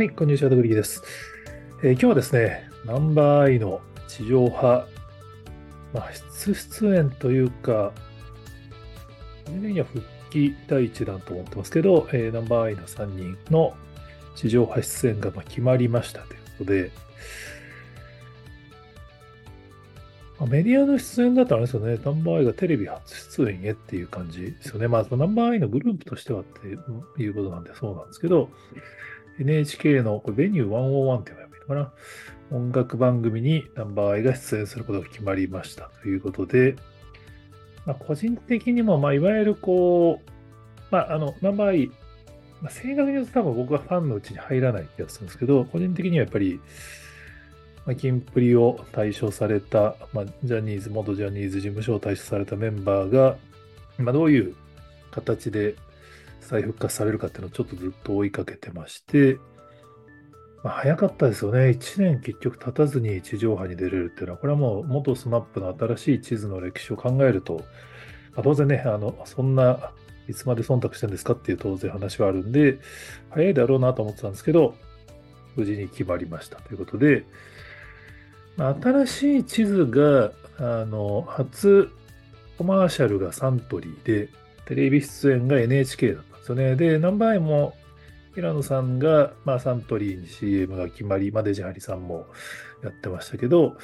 [0.00, 1.02] はい、こんにちは、ダグリです、
[1.82, 4.86] えー、今日はですね、 Number_i の地上波、
[5.92, 7.92] まあ、出出演というか、
[9.60, 13.74] 年や復帰第一弾と思ってますけど、えー、 Number_i の3人の
[14.36, 16.90] 地上波出演がま決まりましたということで、
[20.38, 24.88] まあ、メディアの出演だとあれですよね、 Number_i がテレビ初出演へっていう感じですよね。
[24.88, 26.68] まあ、 Number_i のグループとしてはって
[27.22, 28.48] いうことなんでそうなんですけど、
[29.40, 31.92] NHK のこれベニュー101って呼ばれるのかな。
[32.52, 35.90] 音楽番組にナンバーアイが出演することが決まりました。
[36.02, 36.76] ということで、
[37.86, 40.30] まあ、個人的にも、まあ、いわゆるこう、
[40.90, 41.86] まあ、あの、ナンバーアイ、
[42.60, 46.60] まあ、正確に言うと多分僕はファンのうちに入らない気がするんですけど、個人的にはやっぱり、
[47.86, 53.36] まあ、キンプリを対象された、まあ、ジャニーズ、元ジャニーズ事務所を対象されたメンバーが、
[53.98, 54.54] まあ、どういう
[55.10, 55.76] 形で
[56.40, 59.38] 再復活されるかっていうのをちょっとずっと追いかけてまして、
[60.62, 61.70] まあ、早かったですよね。
[61.70, 67.64] 1年結局経たずに地上波に出れるっていうのは、これはもう元 SMAP の新しい地図の歴史を考えると、
[68.34, 69.92] まあ、当然ね、あの、そんな
[70.28, 72.78] いつまで忖度してるんですかっていう当然話はあるんで、
[73.30, 74.74] 早いだろうなと思ってたんですけど、
[75.56, 77.24] 無事に決まりましたということで、
[78.56, 81.90] まあ、新しい地図が、あの、初
[82.58, 84.28] コマーシャルがサントリーで、
[84.66, 86.76] テレビ出演が NHK だっですよね。
[86.76, 87.74] で、何倍も
[88.34, 92.26] 平野さんが、まあ、サントリーに CM が決まり、まあ、デジハリさんも
[92.82, 93.76] やってましたけど、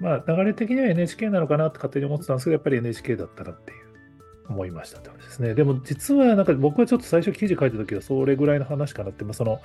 [0.00, 3.86] まあ、流れ的には NHK なのかなって勝手に思ってたんですけど、やっぱり NHK だったなっていう
[4.48, 5.54] 思いましたって話ですね。
[5.54, 9.60] でも実はなんか僕はちょっと最初記事書いた時はそれぐらいの話かなって、まあ、その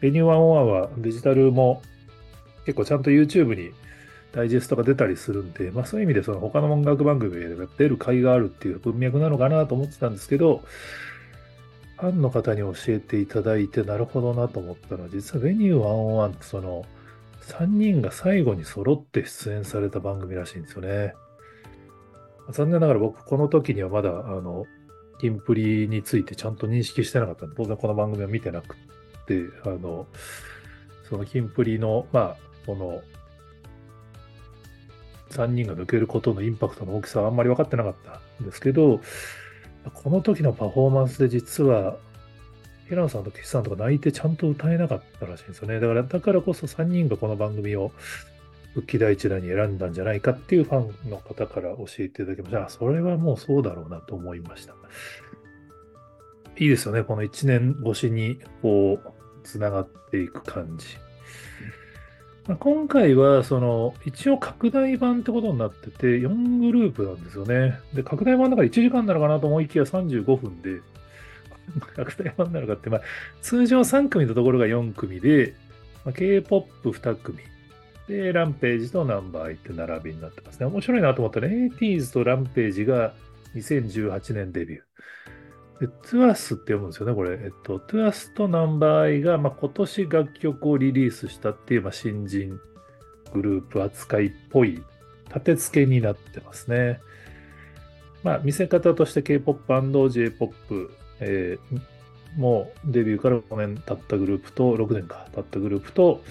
[0.00, 1.82] ベニューワンオンはデジタルも
[2.66, 3.72] 結構ちゃんと YouTube に
[4.32, 7.48] ダイジェストが出たりするんで、まあそういう意味でその他の音楽番組で
[7.78, 10.64] 出る甲斐があるっていう文脈なのかなと思ってたんですけど、
[11.96, 16.84] ファンの方に教えていただいて、なるほどなと思ったのは、実はベニュー101ってその、
[17.42, 21.14] 3人が最後に揃って出演された番組らしいんですよね。
[22.50, 24.66] 残念ながら僕、この時にはまだ、あの、
[25.20, 28.76] キンプリについてちゃんと認識してなかったんで、当然この番組は見てなく
[29.26, 30.06] て、あの、
[31.08, 32.36] そのキンプリの、まあ、
[32.66, 33.02] この、
[35.30, 39.00] 3人が抜けることのインパクトの大きさはあんまり分かってなかったんですけど、
[39.92, 41.96] この時のパフォーマンスで実は、
[42.88, 45.80] 平野さんと岸さんとか泣いてちゃんと歌えなかったらしいんですよね。
[45.80, 47.92] だから、だからこそ3人がこの番組を
[48.74, 52.66] 復帰第一弾に選んだんじゃないかっていうファンの方から教えていただきました。
[52.66, 54.74] あ、それはもうそうだろうなと思いました。
[56.56, 57.02] いいですよね。
[57.02, 59.12] この1年越しにこう、
[59.44, 60.86] つながっていく感じ。
[62.46, 67.78] 今回は、その、一応拡大版ってことになってて、4グループなんですよね。
[67.94, 70.80] で、拡大版だから1時間なのかなと思いきや35分で、
[71.96, 73.00] 拡大版なのかって、まあ、
[73.40, 75.54] 通常3組のところが4組で、
[76.04, 77.38] まあ、K-POP2 組。
[78.08, 80.66] で、ランページとナンバーって並びになってますね。
[80.66, 83.14] 面白いなと思ったら、80s とランページが
[83.54, 84.82] 2018年デビュー。
[85.80, 87.32] で、 TWS って読むんですよね、これ。
[87.32, 92.60] えっと、 TWS と Number_i が、まあ、今年楽曲をリリースしたっていう、まあ、新人
[93.32, 94.82] グループ扱いっぽい
[95.28, 97.00] 立て付けになってますね。
[98.22, 100.90] まあ、見せ方として K-POP&J-POP、
[101.20, 106.22] えー、もうデビューから5年経ったグループと、6年か経ったグループと、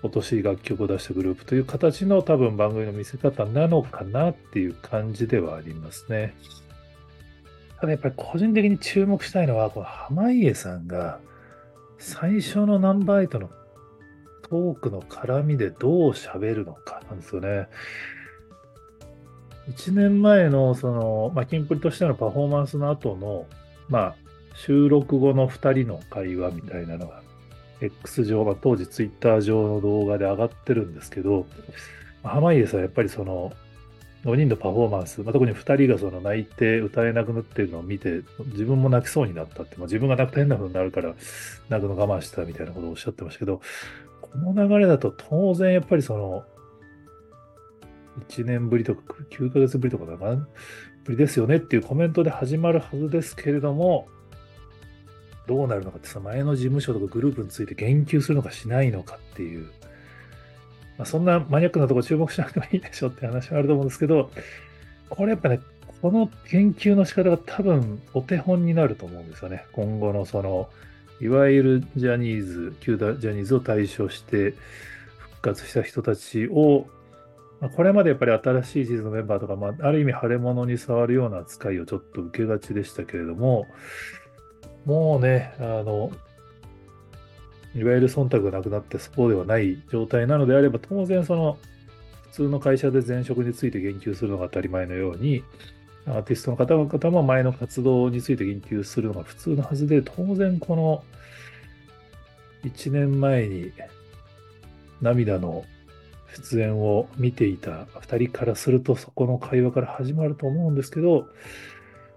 [0.00, 6.34] 今年楽曲を出したグループという形の多分番組の見せ方なのかなっていう感じではありますね。
[7.80, 11.20] ただやっぱり個人的に注目したいのは、この濱家さんが
[11.98, 13.50] 最初のナンバーエイトの
[14.42, 17.68] トークの絡みでどう喋るのかなんですよね。
[19.70, 23.46] 1年前のその、まあ、キンプリとしてのパフォーマンスの後の、
[23.88, 24.14] まあ、
[24.54, 27.22] 収録後の2人の会話みたいなのが、
[27.80, 31.46] X 上、まあ、当時 Twitter 上の動画で上がってるんですけど、
[32.22, 33.52] 濱家さんやっぱりその、
[34.28, 41.14] 5人のパフォーマンス、まあ、特に2人がその泣いて歌えなくなってるのを見て、自分も泣きそうになったって、まあ、自分が泣くと変な風になるから
[41.68, 43.60] 泣くの我慢したみたいなことをおっしゃってましたけど、
[44.20, 46.44] この流れだと当然やっぱりその、
[48.28, 50.46] 1年ぶりとか9ヶ月ぶりとかだな、
[51.04, 54.08] ぶりですよねっていうコメントで始まるはずですけれども、
[55.46, 59.70] どうなるのかってさ、前の事務所とかグループについて言及するのかしないのかっていう、
[60.98, 64.30] まあ、そんなマニアックなとこ注目しなくてもいいでしょって話はあると思うんですけど、
[65.08, 65.60] これやっぱね、
[66.02, 69.64] この研究の仕方が多分お手本になると思うんですよね。
[69.72, 70.68] 今後のその、
[71.20, 74.54] いわゆるジャニーズ、旧ジャニーズを対象して
[75.18, 76.86] 復活した人たちを、
[77.60, 83.66] まあ、これまでやっぱり新しい地図のメンバーとか、まあ、ある意味腫れ物に触るような扱いをちょっと受けがちでしたけれども、
[84.84, 86.12] もうね、あの、
[87.78, 91.58] いわゆる忖度がなくなってそうではない状態なのであれば、当然その
[92.30, 95.42] 普通の会社で前職について言及するのが当たり前のように、
[96.06, 101.04] アーティストの方々も前の活動について言及するのが普通のはずで、当然この
[102.64, 103.72] 1年前に
[105.00, 105.64] 涙の
[106.34, 111.28] 出演を見ていた2人からすると、そこの会話から始まると思うんですけど、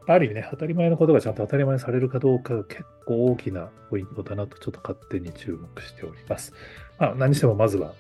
[0.07, 6.53] ある意味ね、当たり前のことがちゃんと当たり前にされるかどうかが結構大きなポイントだなと、ちょっと勝手に注目しております。
[6.98, 7.94] まあ、何してもまずは、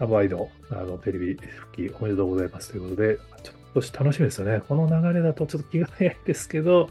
[0.00, 4.60] アイド、あの、テレビ復帰おめでとうございますということで、ちょっと楽しみですよね。
[4.68, 6.90] この流れだとちょっと気が早いですけど、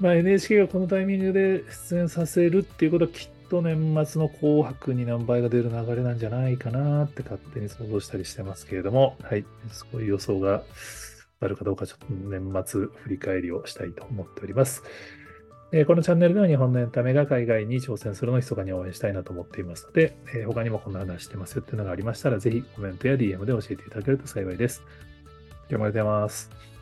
[0.00, 10.64] まあ、NHK がこのタイミングで出演させるっていうことはきっと年末の紅白に何倍が出る流れなんじゃないかなって勝手に想像したりしてますけれども、はい、そういう予想が
[11.40, 14.82] あるかどうか、ちょっと年末振り返りをしたいと思っております。
[15.72, 24.82] えこのチャンネルでは日本のエンタメが海外に挑戦するのを密かに応援したいなと思っていますので、え他にもこんな話してますよっていうのがありましたら、ぜひコメントや DM で教えていただけると幸いです。
[25.68, 26.73] 今日もありがとうございます。